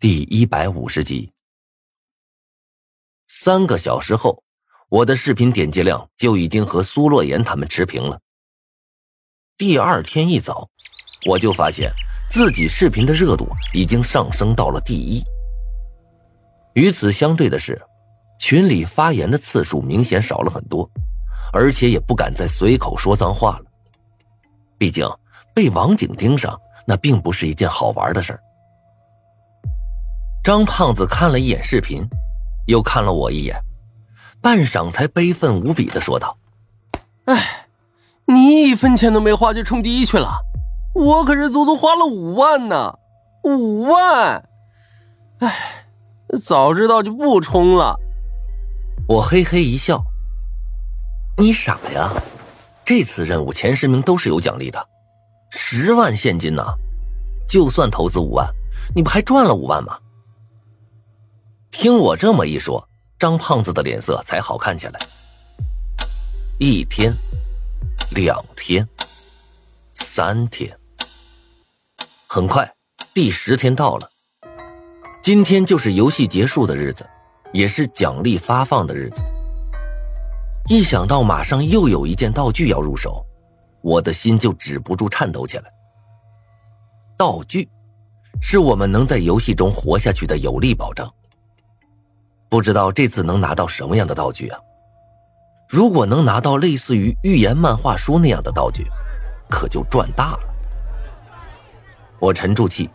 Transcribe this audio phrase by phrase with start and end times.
[0.00, 1.30] 第一百五十集。
[3.28, 4.42] 三个小时后，
[4.88, 8.18] 我的视频点击量就已经和苏洛言他们持平了。
[9.58, 10.66] 第二天一早，
[11.26, 11.92] 我就发现
[12.30, 15.22] 自己视频的热度已经上升到了第一。
[16.72, 17.78] 与此相对的是，
[18.38, 20.90] 群里发言的次数明显少了很多，
[21.52, 23.66] 而且也不敢再随口说脏话了。
[24.78, 25.06] 毕竟
[25.54, 28.42] 被网警盯上，那并不是一件好玩的事儿。
[30.42, 32.02] 张胖子看了一眼视频，
[32.66, 33.54] 又看了我一眼，
[34.40, 36.38] 半晌才悲愤无比的说道
[37.26, 37.66] ：“哎，
[38.24, 40.40] 你一分钱都没花就冲第一去了，
[40.94, 42.94] 我可是足足花了五万呢，
[43.44, 44.42] 五万！
[45.40, 45.84] 哎，
[46.42, 47.94] 早知道就不冲了。”
[49.06, 50.02] 我嘿嘿一笑
[51.36, 52.10] ：“你傻呀？
[52.82, 54.88] 这次任务前十名都是有奖励的，
[55.50, 56.64] 十万现金呢，
[57.46, 58.48] 就算投资五万，
[58.96, 59.98] 你不还赚了五万吗？”
[61.70, 62.86] 听我这么一说，
[63.18, 65.00] 张胖子的脸色才好看起来。
[66.58, 67.12] 一天，
[68.10, 68.86] 两天，
[69.94, 70.76] 三天，
[72.26, 72.70] 很快，
[73.14, 74.10] 第十天到了。
[75.22, 77.08] 今天就是游戏结束的日子，
[77.52, 79.22] 也是奖励发放的日子。
[80.68, 83.24] 一想到马上又有一件道具要入手，
[83.80, 85.64] 我的心就止不住颤抖起来。
[87.16, 87.68] 道具，
[88.42, 91.10] 是我们能在游戏中活下去的有力保障。
[92.50, 94.58] 不知道这次能拿到什么样的道具啊？
[95.68, 98.84] 如果能拿到类似于寓言漫画书那样的道具，
[99.48, 100.40] 可就赚大了。
[102.18, 102.90] 我沉住气，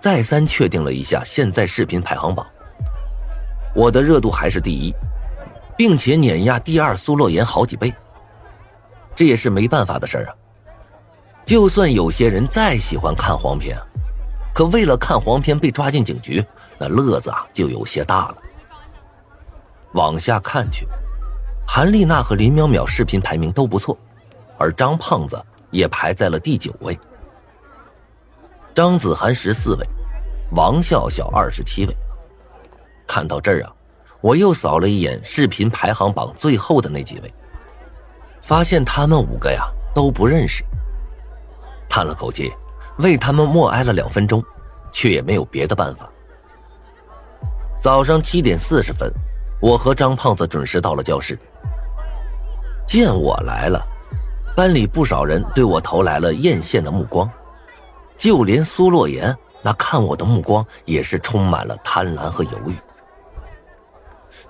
[0.00, 2.46] 再三确定了一下现在视频排行榜，
[3.74, 4.94] 我的热度还是第一，
[5.76, 7.92] 并且碾压第二苏洛言好几倍。
[9.12, 10.34] 这也是没办法的事儿啊。
[11.44, 13.76] 就算有些人再喜欢看黄片，
[14.54, 16.42] 可为了看黄片被抓进警局，
[16.78, 18.36] 那乐子啊就有些大了。
[19.92, 20.86] 往下看去，
[21.66, 23.96] 韩丽娜和林淼淼视频排名都不错，
[24.56, 26.98] 而张胖子也排在了第九位。
[28.72, 29.86] 张子涵十四位，
[30.52, 31.96] 王笑笑二十七位。
[33.06, 33.72] 看到这儿啊，
[34.20, 37.34] 我又扫了一眼视频排行榜最后的那几位，
[38.40, 40.64] 发现他们五个呀都不认识。
[41.88, 42.52] 叹了口气，
[42.98, 44.40] 为他们默哀了两分钟，
[44.92, 46.08] 却也没有别的办法。
[47.80, 49.12] 早上七点四十分。
[49.60, 51.38] 我和张胖子准时到了教室。
[52.86, 53.80] 见我来了，
[54.56, 57.30] 班里不少人对我投来了艳羡的目光，
[58.16, 62.74] 就连苏洛言那看我的目光也是充满了贪婪和犹豫。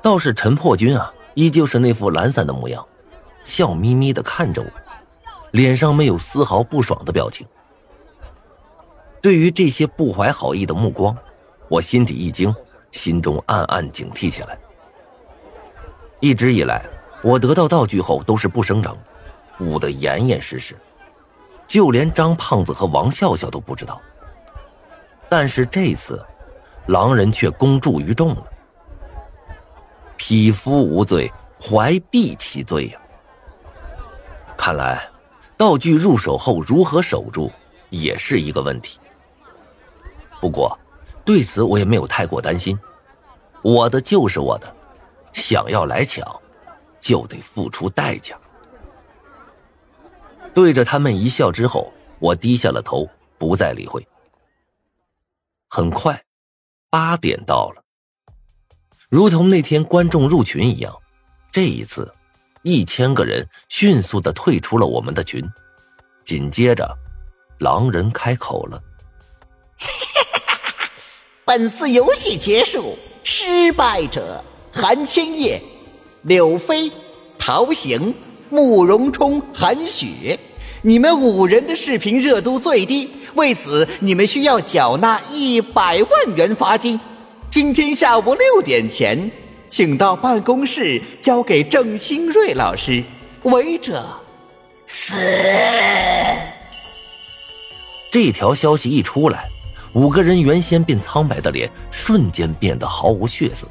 [0.00, 2.86] 倒是陈破军啊，依旧是那副懒散的模样，
[3.44, 4.68] 笑眯眯的看着我，
[5.50, 7.46] 脸上没有丝毫不爽的表情。
[9.20, 11.14] 对于这些不怀好意的目光，
[11.68, 12.54] 我心底一惊，
[12.92, 14.58] 心中暗暗警惕起来。
[16.20, 16.84] 一直以来，
[17.22, 18.96] 我得到道具后都是不声张，
[19.58, 20.76] 捂得严严实实，
[21.66, 24.00] 就连张胖子和王笑笑都不知道。
[25.28, 26.22] 但是这次，
[26.86, 28.44] 狼人却公诸于众了。
[30.18, 33.00] 匹夫无罪，怀璧其罪呀！
[34.58, 35.08] 看来，
[35.56, 37.50] 道具入手后如何守住，
[37.88, 39.00] 也是一个问题。
[40.38, 40.78] 不过，
[41.24, 42.78] 对此我也没有太过担心，
[43.62, 44.76] 我的就是我的。
[45.32, 46.24] 想要来抢，
[47.00, 48.38] 就得付出代价。
[50.52, 53.08] 对着他们一笑之后，我低下了头，
[53.38, 54.06] 不再理会。
[55.68, 56.24] 很快，
[56.90, 57.84] 八点到了。
[59.08, 60.92] 如同那天观众入群一样，
[61.52, 62.12] 这一次，
[62.62, 65.48] 一千个人迅速的退出了我们的群。
[66.24, 66.98] 紧接着，
[67.60, 68.82] 狼人开口了：
[71.46, 75.60] “本次游戏结束，失败者。”韩千叶、
[76.22, 76.90] 柳飞、
[77.38, 78.14] 陶行、
[78.50, 80.38] 慕容冲、韩雪，
[80.82, 86.98] 你们五人的视频热度最低，为此你们需要缴纳一百万元罚金。
[87.48, 89.30] 今天下午六点前，
[89.68, 93.02] 请到办公室交给郑新瑞老师。
[93.42, 94.06] 违者
[94.86, 95.14] 死。
[98.12, 99.48] 这条消息一出来，
[99.94, 103.66] 五个人原先便苍白的脸瞬间变得毫无血色。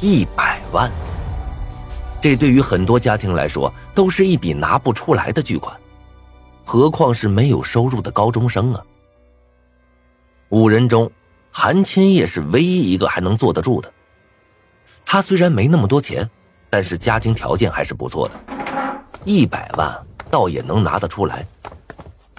[0.00, 0.88] 一百万，
[2.20, 5.76] 这对于很多家庭来说都是一笔拿不出来的巨款，
[6.64, 8.84] 何况是没有收入的高中生啊！
[10.50, 11.10] 五人中，
[11.50, 13.92] 韩千叶是唯一一个还能坐得住的。
[15.04, 16.30] 他虽然没那么多钱，
[16.70, 18.34] 但是家庭条件还是不错的，
[19.24, 21.44] 一百万倒也能拿得出来。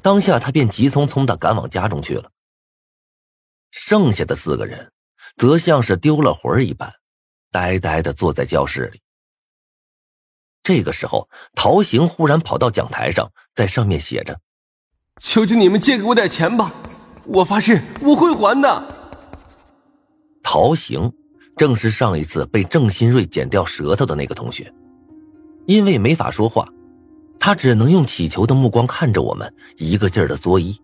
[0.00, 2.30] 当下他便急匆匆的赶往家中去了。
[3.72, 4.92] 剩下的四个人，
[5.36, 6.92] 则像是丢了魂儿一般，
[7.50, 9.00] 呆呆的坐在教室里。
[10.62, 14.38] 这个时候，陶行忽然跑到讲台上，在上面写着
[15.20, 16.72] ：“求求你们借给我点钱吧，
[17.24, 18.96] 我发誓我会还的。”
[20.42, 21.10] 陶行
[21.56, 24.72] 正是上一次被郑新瑞剪掉舌头的那个同学，
[25.66, 26.66] 因为没法说话，
[27.38, 30.76] 他只能用乞求的目光看着我们，一个劲儿的作揖。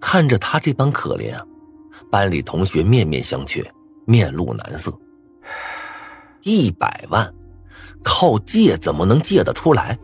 [0.00, 1.44] 看着他这般可怜啊，
[2.10, 3.64] 班里同学面面相觑，
[4.04, 4.92] 面露难色。
[6.42, 7.32] 一百万，
[8.02, 9.98] 靠借怎么能借得出来？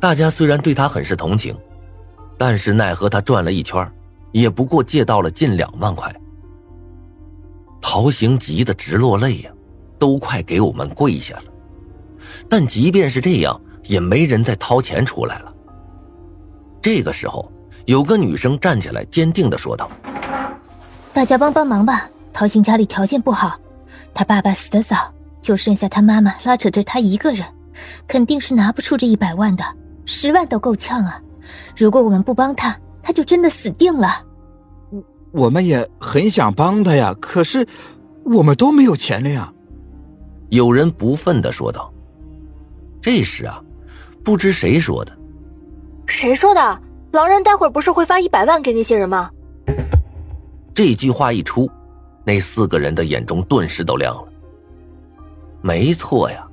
[0.00, 1.56] 大家虽然对他很是同情，
[2.36, 3.86] 但是奈何他转了一圈，
[4.32, 6.14] 也不过借到了近两万块。
[7.80, 9.50] 陶行急得直落泪呀，
[9.98, 11.44] 都快给我们跪下了。
[12.48, 15.54] 但即便是这样，也没人再掏钱出来了。
[16.80, 17.50] 这个时候。
[17.86, 19.90] 有个女生站起来，坚定的说道
[21.14, 22.06] ：“大家帮帮忙吧！
[22.34, 23.58] 陶行家里条件不好，
[24.18, 24.96] 他爸爸死得早，
[25.40, 27.46] 就剩下他妈妈拉扯着他一个人，
[28.08, 29.62] 肯定是拿不出这一百万的，
[30.06, 31.22] 十万都够呛啊！
[31.76, 34.26] 如果我们不帮他，他就真的死定了。
[34.90, 35.04] 我
[35.44, 37.64] 我们也很想帮他呀，可是
[38.24, 39.52] 我们都没有钱了呀。”
[40.50, 41.88] 有人不忿的说道。
[43.00, 43.62] 这时啊，
[44.24, 45.16] 不知谁说的，
[46.06, 46.80] 谁说的？
[47.12, 49.30] 狼人待会儿不是会发一百万给那些人吗？
[50.74, 51.70] 这句话一出，
[52.24, 54.32] 那四个人的眼中顿时都亮了。
[55.60, 56.46] 没错呀，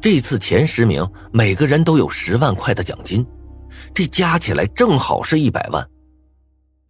[0.00, 3.26] 这次前十名每个人都有十万块的奖金，
[3.94, 5.86] 这加起来正好是一百万。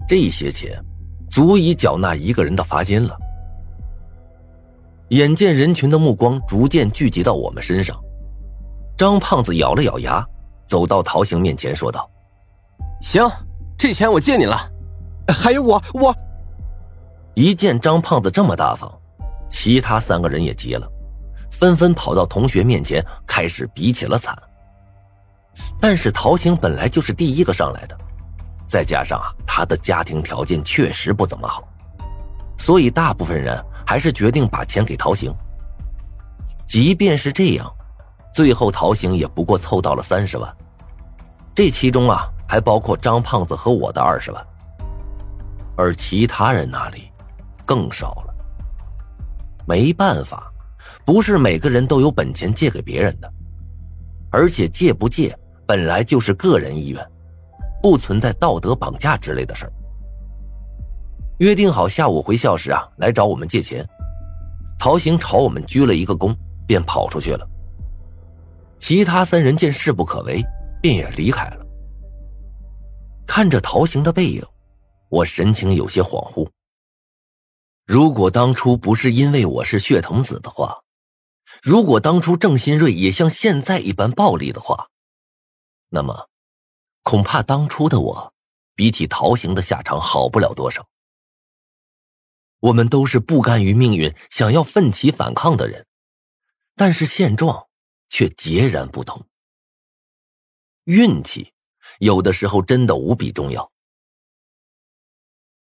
[0.09, 0.83] 这些钱
[1.31, 3.17] 足以缴纳一个人的罚金了。
[5.11, 7.97] 眼见人群的目光逐渐聚集到我们身上，
[8.97, 10.27] 张胖子咬了咬牙，
[10.69, 12.11] 走到陶行面前说道。
[13.01, 13.25] 行，
[13.79, 14.69] 这钱我借你了。
[15.29, 16.17] 还有我，我
[17.37, 18.91] 一见张胖子这么大方，
[19.51, 20.91] 其他三个人也急了，
[21.51, 24.35] 纷纷跑到同学面前开始比起了惨。
[25.79, 27.99] 但是陶行本来就是第一个上来的，
[28.67, 31.63] 再加上啊，他的家庭条件确实不怎么好，
[32.57, 35.31] 所以大部分人还是决定把钱给陶行。
[36.67, 37.71] 即便是这样，
[38.33, 40.51] 最后陶行也不过凑到了三十万，
[41.55, 42.27] 这其中啊。
[42.49, 44.47] 还包括张胖子和我的二十万，
[45.77, 47.11] 而其他人那里
[47.67, 48.35] 更少了。
[49.67, 50.51] 没办法，
[51.05, 53.31] 不是每个人都有本钱借给别人的，
[54.31, 55.37] 而且借不借
[55.67, 57.05] 本来就是个人意愿，
[57.83, 59.73] 不存在道德绑架之类的事儿。
[61.39, 63.85] 约定好下午回校时啊，来找我们借钱。
[64.79, 66.35] 陶行朝我们鞠了一个躬，
[66.67, 67.47] 便跑出去了。
[68.79, 70.41] 其他三人见势不可为，
[70.81, 71.67] 便也离开了。
[73.27, 74.43] 看着陶行的背影，
[75.09, 76.49] 我神情有些恍惚。
[77.87, 80.83] 如果当初不是因为我是血童子的话，
[81.63, 84.91] 如果当初郑新瑞也像现在一般暴力的话，
[85.91, 86.29] 那么，
[87.05, 88.35] 恐怕当初的我，
[88.75, 90.89] 比起陶行的下场好不了多少。
[92.59, 95.87] 我们都是不甘于命运、想要奋起反抗的人，
[96.75, 97.69] 但是现状
[98.09, 99.25] 却截然不同。
[100.85, 101.53] 运气。
[102.01, 103.71] 有的时候真的无比重要。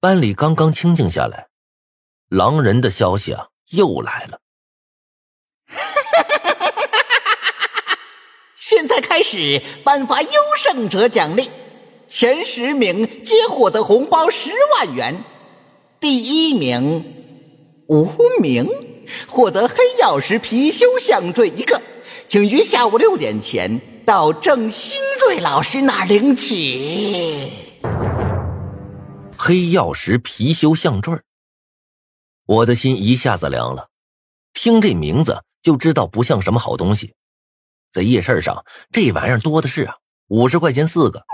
[0.01, 1.51] 班里刚刚清静下来，
[2.35, 4.41] 狼人的消息啊又来了。
[8.57, 11.49] 现在开始颁发优胜者奖励，
[12.09, 15.23] 前十名皆获得红包十万元。
[16.01, 17.05] 第一名
[17.87, 18.11] 无
[18.41, 18.69] 名
[19.29, 21.81] 获得黑曜石貔貅项坠一个，
[22.27, 24.99] 请于下午六点前到郑兴。
[25.21, 27.49] 瑞老师那儿领取
[29.39, 31.15] 黑曜石貔貅项坠
[32.47, 33.91] 我的心一下子凉了。
[34.53, 37.15] 听这名字就知道不像什么好东西，
[37.93, 39.97] 在夜市上这玩意儿多的是啊，
[40.29, 41.25] 五十块钱四个。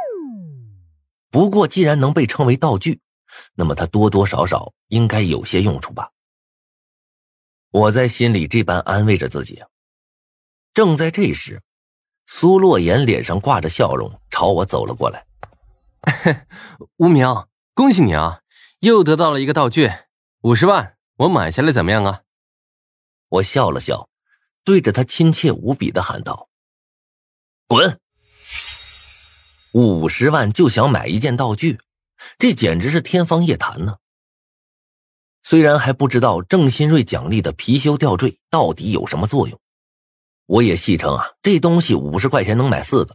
[1.30, 3.00] 不过既然能被称为道具，
[3.54, 6.10] 那么它多多少少应该有些用处吧。
[7.70, 9.62] 我在心里这般安慰着自己。
[10.74, 11.62] 正在这时。
[12.32, 15.26] 苏洛言脸上挂着笑容，朝我走了过来。
[16.96, 17.26] 无名，
[17.74, 18.42] 恭喜你啊，
[18.78, 19.90] 又得到了一个道具，
[20.42, 22.22] 五十万，我买下来怎么样啊？
[23.28, 24.08] 我笑了笑，
[24.64, 26.48] 对着他亲切无比的喊道
[27.68, 28.00] ：“滚！
[29.72, 31.78] 五十万就想买一件道具，
[32.38, 33.98] 这简直是天方夜谭呢。
[35.42, 39.60] 虽然还不知道郑新瑞奖励的貔貅吊坠到底有什么作用。”
[40.46, 43.14] 我也戏称啊，这东西五十块钱能买四个，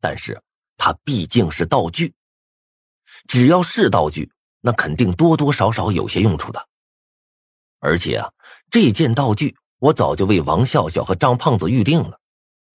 [0.00, 0.40] 但是
[0.76, 2.14] 它毕竟是道具，
[3.26, 4.30] 只要是道具，
[4.60, 6.68] 那肯定多多少少有些用处的。
[7.82, 8.32] 而且啊，
[8.70, 12.20] 这件道具我早就为王笑笑和张胖子预定了，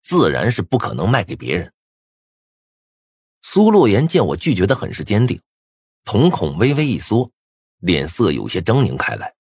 [0.03, 1.71] 自然是不可能卖给别人。
[3.41, 5.41] 苏洛言见我拒绝的很是坚定，
[6.03, 7.31] 瞳孔微微一缩，
[7.79, 9.35] 脸色有些狰狞开来，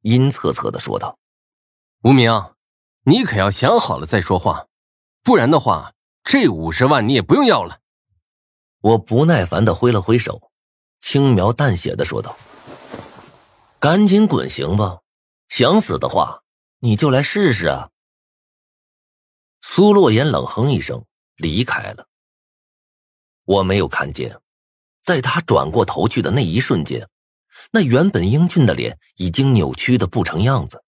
[0.00, 1.18] 阴恻恻的说道
[2.02, 2.32] ：“无名，
[3.04, 4.68] 你可要想好了再说话，
[5.22, 5.92] 不然的话，
[6.24, 7.80] 这五十万你也不用要了。”
[8.80, 10.50] 我不耐烦的挥了挥手，
[11.02, 12.34] 轻描淡写的说道
[13.78, 15.01] ：“赶紧滚，行吧？
[15.52, 16.44] 想死的话，
[16.78, 17.90] 你就来试试啊！”
[19.60, 21.04] 苏洛言冷哼一声，
[21.36, 22.08] 离开了。
[23.44, 24.40] 我没有看见，
[25.02, 27.06] 在他转过头去的那一瞬间，
[27.70, 30.82] 那原本英俊的脸已经扭曲的不成样子，